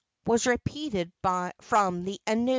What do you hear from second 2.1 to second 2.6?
anu.